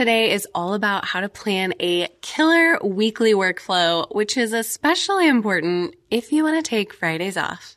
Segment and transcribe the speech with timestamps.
[0.00, 5.94] today is all about how to plan a killer weekly workflow, which is especially important
[6.10, 7.76] if you want to take Fridays off.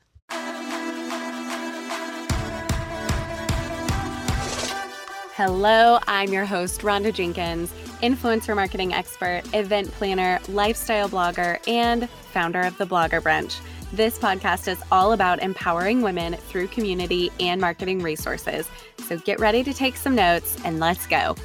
[5.36, 12.62] Hello, I'm your host, Rhonda Jenkins, influencer marketing expert, event planner, lifestyle blogger, and founder
[12.62, 13.60] of the Blogger Brunch.
[13.92, 18.70] This podcast is all about empowering women through community and marketing resources.
[19.10, 21.36] So get ready to take some notes and let's go.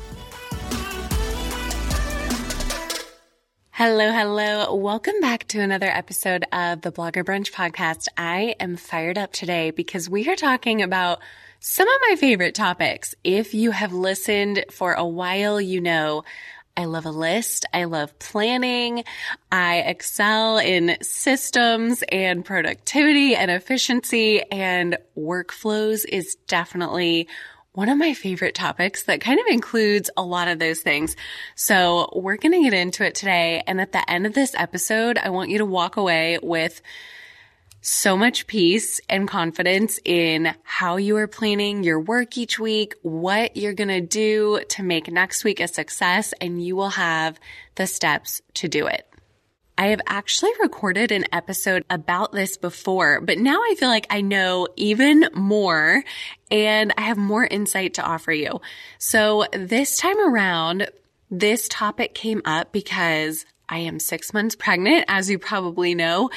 [3.78, 4.74] Hello, hello.
[4.74, 8.08] Welcome back to another episode of the Blogger Brunch podcast.
[8.16, 11.20] I am fired up today because we are talking about
[11.60, 13.14] some of my favorite topics.
[13.22, 16.24] If you have listened for a while, you know
[16.76, 17.66] I love a list.
[17.72, 19.04] I love planning.
[19.52, 27.28] I excel in systems and productivity and efficiency and workflows is definitely
[27.72, 31.14] one of my favorite topics that kind of includes a lot of those things.
[31.54, 33.62] So we're going to get into it today.
[33.66, 36.80] And at the end of this episode, I want you to walk away with
[37.80, 43.56] so much peace and confidence in how you are planning your work each week, what
[43.56, 47.38] you're going to do to make next week a success, and you will have
[47.76, 49.08] the steps to do it.
[49.78, 54.22] I have actually recorded an episode about this before, but now I feel like I
[54.22, 56.02] know even more
[56.50, 58.60] and I have more insight to offer you.
[58.98, 60.90] So this time around,
[61.30, 66.30] this topic came up because I am six months pregnant, as you probably know,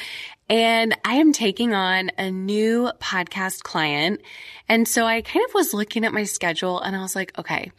[0.48, 4.20] and I am taking on a new podcast client.
[4.68, 7.72] And so I kind of was looking at my schedule and I was like, okay,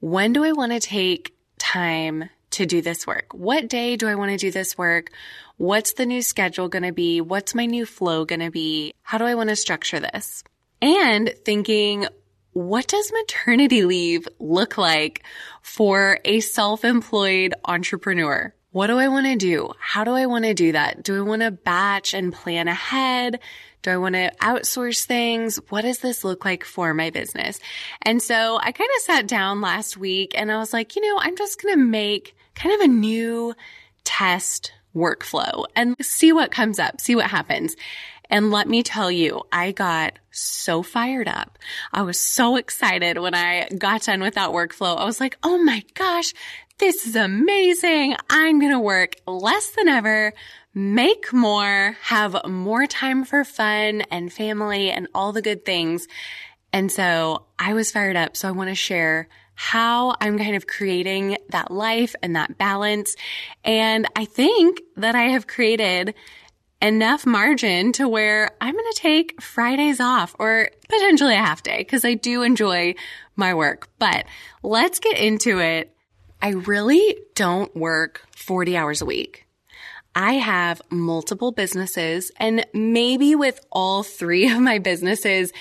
[0.00, 3.32] when do I want to take time to do this work?
[3.32, 5.10] What day do I want to do this work?
[5.56, 7.20] What's the new schedule going to be?
[7.20, 8.92] What's my new flow going to be?
[9.02, 10.42] How do I want to structure this?
[10.82, 12.06] And thinking,
[12.52, 15.24] what does maternity leave look like
[15.62, 18.54] for a self-employed entrepreneur?
[18.70, 19.72] What do I want to do?
[19.78, 21.04] How do I want to do that?
[21.04, 23.38] Do I want to batch and plan ahead?
[23.82, 25.60] Do I want to outsource things?
[25.68, 27.60] What does this look like for my business?
[28.02, 31.20] And so I kind of sat down last week and I was like, you know,
[31.20, 33.54] I'm just going to make kind of a new
[34.04, 37.76] test workflow and see what comes up, see what happens.
[38.30, 41.58] And let me tell you, I got so fired up.
[41.92, 44.96] I was so excited when I got done with that workflow.
[44.96, 46.32] I was like, Oh my gosh,
[46.78, 48.16] this is amazing.
[48.30, 50.32] I'm going to work less than ever,
[50.74, 56.08] make more, have more time for fun and family and all the good things.
[56.72, 58.36] And so I was fired up.
[58.36, 63.16] So I want to share how I'm kind of creating that life and that balance.
[63.64, 66.14] And I think that I have created
[66.82, 71.78] enough margin to where I'm going to take Fridays off or potentially a half day
[71.78, 72.94] because I do enjoy
[73.36, 73.88] my work.
[73.98, 74.26] But
[74.62, 75.94] let's get into it
[76.44, 79.46] I really don't work 40 hours a week.
[80.14, 85.54] I have multiple businesses and maybe with all three of my businesses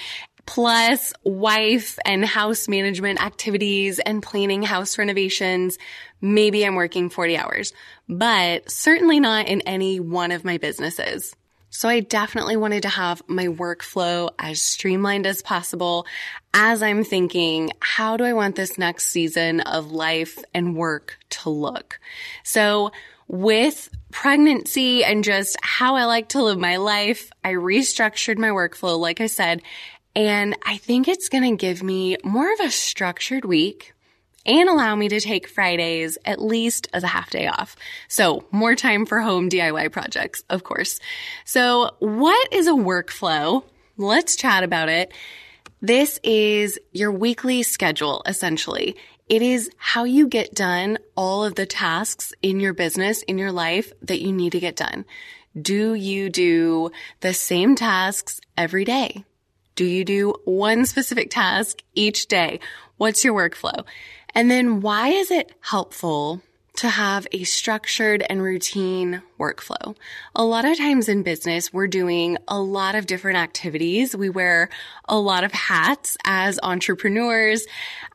[0.46, 5.78] plus wife and house management activities and planning house renovations,
[6.22, 7.74] maybe I'm working 40 hours,
[8.10, 11.36] but certainly not in any one of my businesses.
[11.70, 16.06] So I definitely wanted to have my workflow as streamlined as possible
[16.54, 21.50] as I'm thinking, how do I want this next season of life and work to
[21.50, 22.00] look?
[22.44, 22.92] So
[23.28, 29.00] with pregnancy and just how I like to live my life, I restructured my workflow,
[29.00, 29.64] like I said,
[30.16, 33.94] and I think it's going to give me more of a structured week
[34.46, 37.76] and allow me to take Fridays at least as a half day off.
[38.08, 41.00] So more time for home DIY projects, of course.
[41.46, 43.64] So what is a workflow?
[43.98, 45.14] Let's chat about it.
[45.82, 48.96] This is your weekly schedule, essentially.
[49.30, 53.52] It is how you get done all of the tasks in your business, in your
[53.52, 55.06] life that you need to get done.
[55.60, 56.92] Do you do
[57.22, 59.24] the same tasks every day?
[59.76, 62.60] Do you do one specific task each day?
[62.98, 63.86] What's your workflow?
[64.36, 66.42] And then why is it helpful
[66.76, 69.96] to have a structured and routine workflow.
[70.36, 74.16] A lot of times in business, we're doing a lot of different activities.
[74.16, 74.70] We wear
[75.08, 77.68] a lot of hats as entrepreneurs,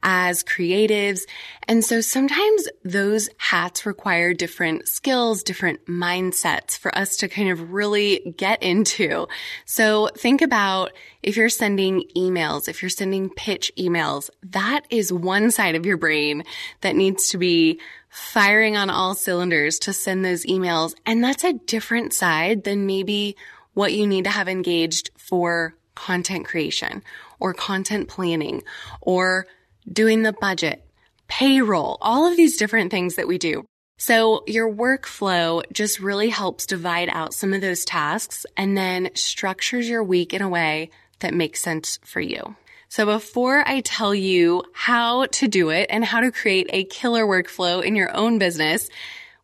[0.03, 1.21] as creatives.
[1.69, 7.73] And so sometimes those hats require different skills, different mindsets for us to kind of
[7.73, 9.29] really get into.
[9.67, 15.51] So think about if you're sending emails, if you're sending pitch emails, that is one
[15.51, 16.43] side of your brain
[16.81, 17.81] that needs to be
[18.19, 20.95] firing on all cylinders to send those emails.
[21.07, 23.37] And that's a different side than maybe
[23.75, 27.03] what you need to have engaged for content creation
[27.41, 28.63] or content planning
[29.01, 29.47] or
[29.91, 30.85] doing the budget.
[31.29, 33.65] payroll, all of these different things that we do.
[33.99, 39.89] So your workflow just really helps divide out some of those tasks and then structures
[39.89, 42.57] your week in a way that makes sense for you.
[42.89, 47.27] So before I tell you how to do it and how to create a killer
[47.27, 48.89] workflow in your own business,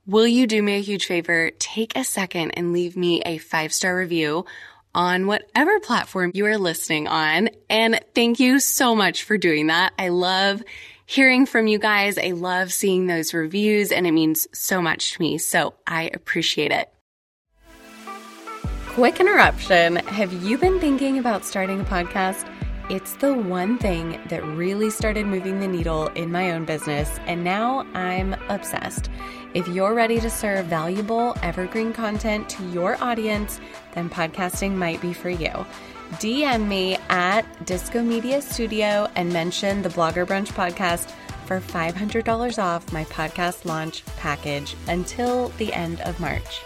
[0.07, 1.51] will you do me a huge favor?
[1.59, 4.47] Take a second and leave me a five star review
[4.95, 7.51] on whatever platform you are listening on.
[7.69, 9.93] And thank you so much for doing that.
[9.99, 10.63] I love
[11.05, 12.17] hearing from you guys.
[12.17, 15.37] I love seeing those reviews and it means so much to me.
[15.37, 16.91] So I appreciate it.
[18.89, 19.97] Quick interruption.
[19.97, 22.49] Have you been thinking about starting a podcast?
[22.91, 27.43] It's the one thing that really started moving the needle in my own business, and
[27.43, 29.09] now I'm obsessed.
[29.55, 33.59] If you're ready to serve valuable, evergreen content to your audience,
[33.95, 35.65] then podcasting might be for you.
[36.17, 41.11] DM me at Disco Media Studio and mention the Blogger Brunch podcast
[41.47, 46.63] for $500 off my podcast launch package until the end of March.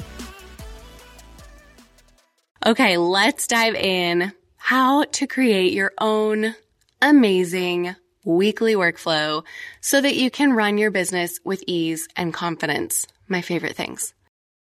[2.66, 4.32] Okay, let's dive in.
[4.68, 6.54] How to create your own
[7.00, 9.42] amazing weekly workflow
[9.80, 13.06] so that you can run your business with ease and confidence.
[13.28, 14.12] My favorite things.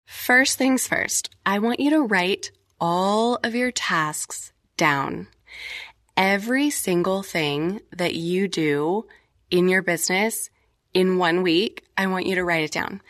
[0.06, 5.28] First things first, I want you to write all of your tasks down.
[6.16, 9.08] Every single thing that you do
[9.52, 10.50] in your business
[10.94, 13.02] in one week, I want you to write it down.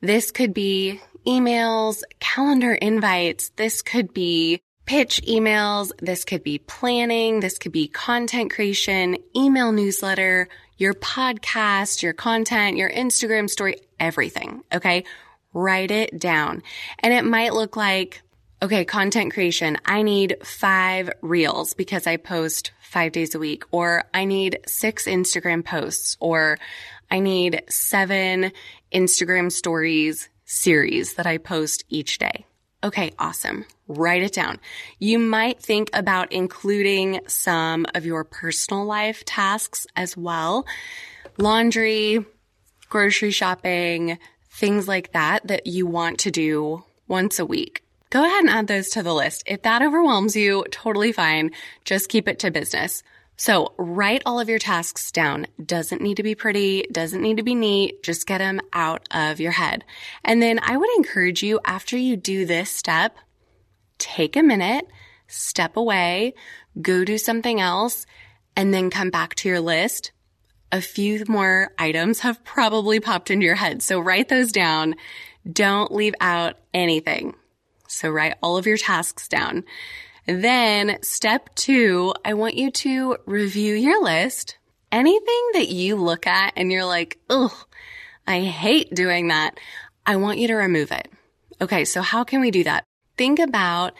[0.00, 3.48] This could be emails, calendar invites.
[3.56, 5.92] This could be pitch emails.
[5.98, 7.40] This could be planning.
[7.40, 14.62] This could be content creation, email newsletter, your podcast, your content, your Instagram story, everything.
[14.72, 15.04] Okay.
[15.52, 16.62] Write it down.
[16.98, 18.22] And it might look like
[18.62, 19.76] okay, content creation.
[19.84, 25.04] I need five reels because I post five days a week, or I need six
[25.04, 26.58] Instagram posts, or
[27.10, 28.52] I need seven
[28.90, 32.46] Instagram stories series that I post each day.
[32.84, 33.64] Okay, awesome.
[33.88, 34.60] Write it down.
[34.98, 40.66] You might think about including some of your personal life tasks as well.
[41.38, 42.24] Laundry,
[42.90, 44.18] grocery shopping,
[44.50, 47.84] things like that that you want to do once a week
[48.14, 49.42] go ahead and add those to the list.
[49.44, 51.50] If that overwhelms you, totally fine.
[51.84, 53.02] Just keep it to business.
[53.36, 55.46] So write all of your tasks down.
[55.64, 58.02] Doesn't need to be pretty, doesn't need to be neat.
[58.02, 59.84] Just get them out of your head.
[60.24, 63.16] And then I would encourage you after you do this step,
[63.98, 64.86] take a minute,
[65.26, 66.34] step away,
[66.80, 68.06] go do something else,
[68.56, 70.12] and then come back to your list.
[70.70, 73.82] A few more items have probably popped into your head.
[73.82, 74.94] So write those down.
[75.50, 77.34] Don't leave out anything.
[77.86, 79.64] So write all of your tasks down.
[80.26, 84.56] Then step two, I want you to review your list.
[84.90, 87.52] Anything that you look at and you're like, ugh,
[88.26, 89.58] I hate doing that.
[90.06, 91.08] I want you to remove it.
[91.60, 91.84] Okay.
[91.84, 92.84] So how can we do that?
[93.16, 93.94] Think about,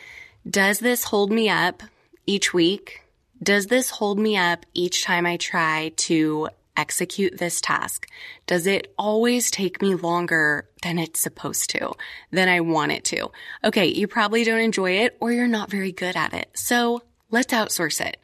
[0.49, 1.83] does this hold me up
[2.25, 3.01] each week?
[3.41, 8.07] Does this hold me up each time I try to execute this task?
[8.47, 11.93] Does it always take me longer than it's supposed to,
[12.31, 13.31] than I want it to?
[13.63, 16.49] Okay, you probably don't enjoy it or you're not very good at it.
[16.53, 17.01] So
[17.31, 18.17] let's outsource it.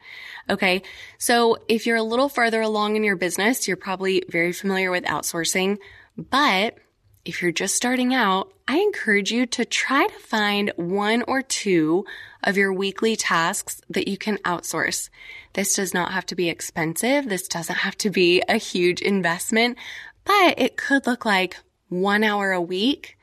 [0.49, 0.81] Okay.
[1.17, 5.03] So if you're a little further along in your business, you're probably very familiar with
[5.05, 5.77] outsourcing,
[6.17, 6.77] but
[7.23, 12.05] if you're just starting out, I encourage you to try to find one or two
[12.43, 15.09] of your weekly tasks that you can outsource.
[15.53, 17.29] This does not have to be expensive.
[17.29, 19.77] This doesn't have to be a huge investment,
[20.25, 21.57] but it could look like
[21.89, 23.17] one hour a week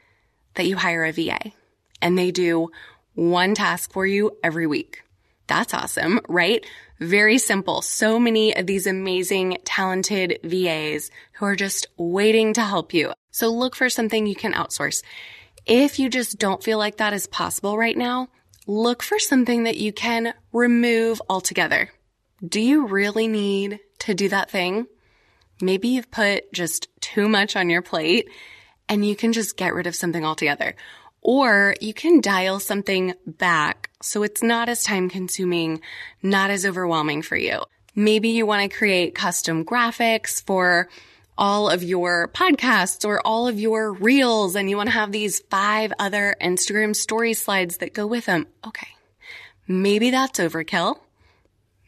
[0.54, 1.52] that you hire a VA
[2.00, 2.68] and they do
[3.14, 5.02] one task for you every week.
[5.48, 6.64] That's awesome, right?
[7.00, 7.80] Very simple.
[7.80, 13.12] So many of these amazing, talented VAs who are just waiting to help you.
[13.38, 15.04] So look for something you can outsource.
[15.64, 18.30] If you just don't feel like that is possible right now,
[18.66, 21.92] look for something that you can remove altogether.
[22.44, 24.88] Do you really need to do that thing?
[25.62, 28.28] Maybe you've put just too much on your plate
[28.88, 30.74] and you can just get rid of something altogether.
[31.22, 35.80] Or you can dial something back so it's not as time consuming,
[36.24, 37.62] not as overwhelming for you.
[37.94, 40.88] Maybe you want to create custom graphics for
[41.38, 45.40] all of your podcasts or all of your reels and you want to have these
[45.48, 48.46] five other Instagram story slides that go with them.
[48.66, 48.88] Okay.
[49.68, 50.98] Maybe that's overkill.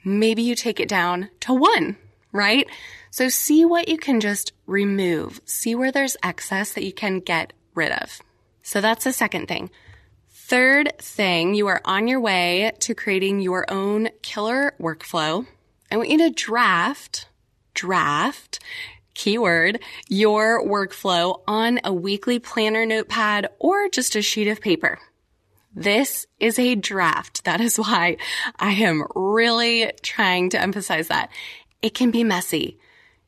[0.05, 1.97] Maybe you take it down to one,
[2.33, 2.67] right?
[3.11, 5.41] So see what you can just remove.
[5.45, 8.21] See where there's excess that you can get rid of.
[8.63, 9.71] So that's the second thing.
[10.31, 15.47] Third thing, you are on your way to creating your own killer workflow.
[15.91, 17.29] I want you to draft,
[17.75, 18.61] draft
[19.21, 24.99] keyword, your workflow on a weekly planner notepad or just a sheet of paper.
[25.75, 27.45] This is a draft.
[27.45, 28.17] That is why
[28.59, 31.29] I am really trying to emphasize that.
[31.83, 32.79] It can be messy.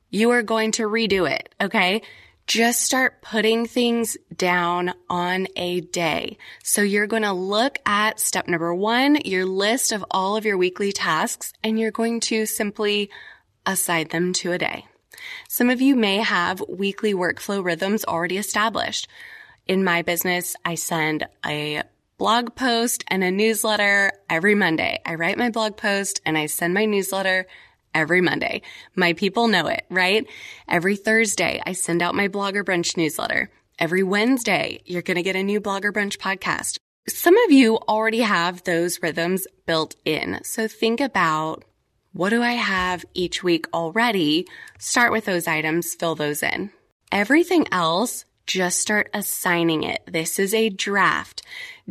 [0.08, 1.54] You are going to redo it.
[1.60, 2.00] Okay.
[2.46, 6.38] Just start putting things down on a day.
[6.64, 10.56] So you're going to look at step number one, your list of all of your
[10.56, 13.10] weekly tasks, and you're going to simply
[13.66, 14.86] assign them to a day.
[15.48, 19.08] Some of you may have weekly workflow rhythms already established.
[19.66, 21.82] In my business, I send a
[22.18, 25.00] blog post and a newsletter every Monday.
[25.04, 27.46] I write my blog post and I send my newsletter
[27.94, 28.62] every Monday.
[28.94, 30.26] My people know it, right?
[30.68, 33.50] Every Thursday, I send out my Blogger Brunch newsletter.
[33.78, 36.78] Every Wednesday, you're going to get a new Blogger Brunch podcast.
[37.08, 40.40] Some of you already have those rhythms built in.
[40.44, 41.64] So think about
[42.12, 44.46] what do I have each week already?
[44.78, 46.70] Start with those items, fill those in.
[47.10, 50.02] Everything else just start assigning it.
[50.06, 51.42] This is a draft.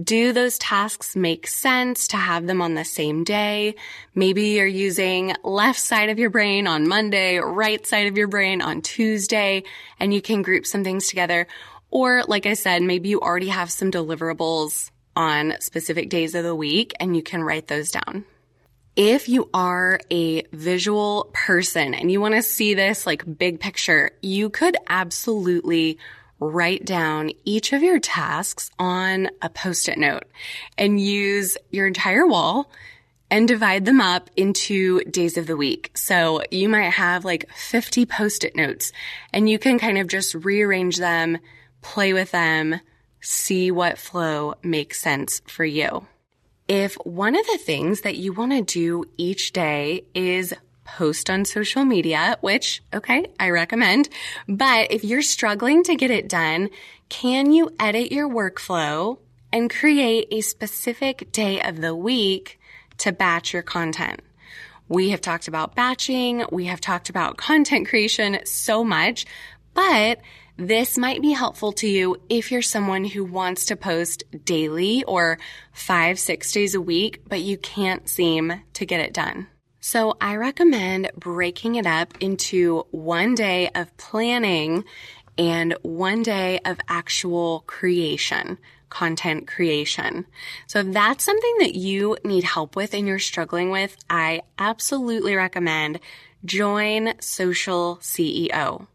[0.01, 3.75] Do those tasks make sense to have them on the same day?
[4.13, 8.61] Maybe you're using left side of your brain on Monday, right side of your brain
[8.61, 9.63] on Tuesday,
[9.99, 11.47] and you can group some things together.
[11.89, 16.55] Or, like I said, maybe you already have some deliverables on specific days of the
[16.55, 18.25] week and you can write those down.
[18.95, 24.11] If you are a visual person and you want to see this like big picture,
[24.21, 25.97] you could absolutely
[26.41, 30.25] write down each of your tasks on a post-it note
[30.77, 32.69] and use your entire wall
[33.29, 35.91] and divide them up into days of the week.
[35.95, 38.91] So you might have like 50 post-it notes
[39.31, 41.37] and you can kind of just rearrange them,
[41.81, 42.81] play with them,
[43.21, 46.05] see what flow makes sense for you.
[46.73, 50.53] If one of the things that you want to do each day is
[50.85, 54.07] post on social media, which, okay, I recommend.
[54.47, 56.69] But if you're struggling to get it done,
[57.09, 59.17] can you edit your workflow
[59.51, 62.57] and create a specific day of the week
[62.99, 64.21] to batch your content?
[64.87, 66.45] We have talked about batching.
[66.53, 69.25] We have talked about content creation so much,
[69.73, 70.21] but
[70.61, 75.39] this might be helpful to you if you're someone who wants to post daily or
[75.73, 79.47] five, six days a week, but you can't seem to get it done.
[79.79, 84.83] So I recommend breaking it up into one day of planning
[85.35, 90.27] and one day of actual creation, content creation.
[90.67, 95.35] So if that's something that you need help with and you're struggling with, I absolutely
[95.35, 95.99] recommend
[96.45, 98.85] join Social CEO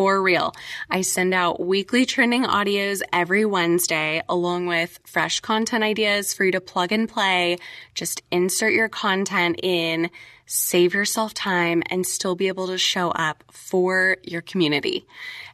[0.00, 0.54] for real.
[0.88, 6.52] I send out weekly trending audios every Wednesday along with fresh content ideas for you
[6.52, 7.58] to plug and play.
[7.92, 10.08] Just insert your content in,
[10.46, 15.06] save yourself time and still be able to show up for your community.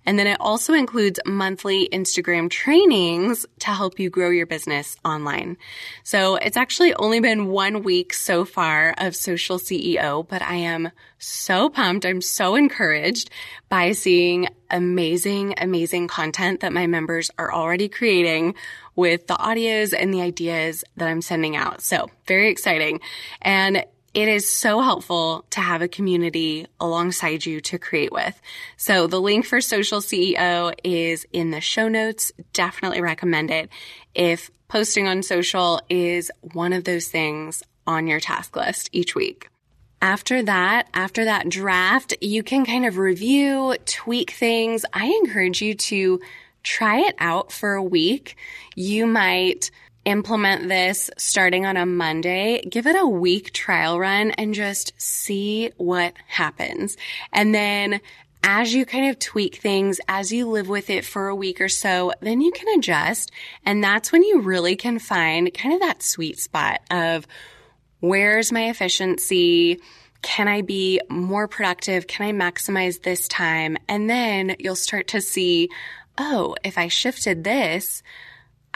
[0.07, 5.57] And then it also includes monthly Instagram trainings to help you grow your business online.
[6.05, 10.93] So it's actually only been one week so far of social CEO, but I am
[11.19, 12.05] so pumped.
[12.05, 13.31] I'm so encouraged
[13.69, 18.55] by seeing amazing, amazing content that my members are already creating
[18.95, 21.81] with the audios and the ideas that I'm sending out.
[21.81, 23.01] So very exciting.
[23.43, 28.41] And it is so helpful to have a community alongside you to create with.
[28.79, 32.33] So the link for Social CEO is in the show notes.
[32.55, 33.69] Definitely recommend it
[34.15, 39.51] if posting on social is one of those things on your task list each week.
[40.03, 44.85] After that, after that draft, you can kind of review, tweak things.
[44.93, 46.21] I encourage you to
[46.63, 48.37] try it out for a week.
[48.75, 49.71] You might
[50.05, 55.73] implement this starting on a Monday, give it a week trial run and just see
[55.77, 56.97] what happens.
[57.33, 58.01] And then
[58.45, 61.69] as you kind of tweak things, as you live with it for a week or
[61.69, 63.33] so, then you can adjust.
[63.65, 67.27] And that's when you really can find kind of that sweet spot of
[68.01, 69.81] where's my efficiency?
[70.23, 72.07] Can I be more productive?
[72.07, 73.77] Can I maximize this time?
[73.89, 75.71] And then you'll start to see,
[76.19, 78.03] oh, if I shifted this,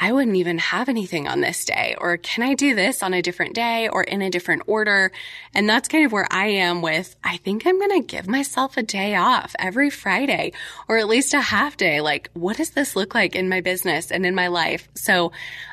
[0.03, 3.21] I wouldn't even have anything on this day, or can I do this on a
[3.21, 5.13] different day or in a different order?
[5.55, 8.79] And that's kind of where I am with, I think I'm going to give myself
[8.79, 10.53] a day off every Friday
[10.89, 12.01] or at least a half day.
[12.01, 14.89] Like, what does this look like in my business and in my life?
[14.95, 15.33] So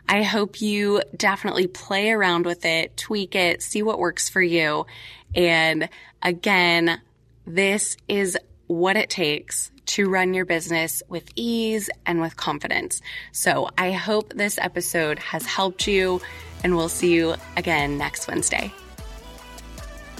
[0.09, 4.85] I hope you definitely play around with it, tweak it, see what works for you.
[5.35, 5.87] And
[6.21, 6.99] again,
[7.45, 13.01] this is what it takes to run your business with ease and with confidence.
[13.31, 16.21] So I hope this episode has helped you,
[16.63, 18.71] and we'll see you again next Wednesday.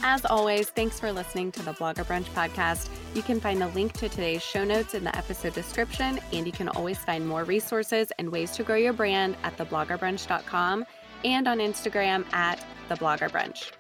[0.04, 2.88] As always, thanks for listening to the Blogger Brunch podcast.
[3.16, 6.52] You can find the link to today's show notes in the episode description, and you
[6.52, 10.86] can always find more resources and ways to grow your brand at thebloggerbrunch.com
[11.26, 13.72] and on Instagram at thebloggerbrunch.